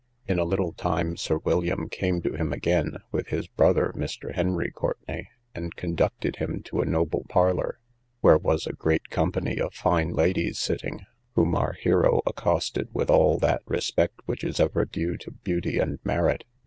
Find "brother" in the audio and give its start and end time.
3.47-3.93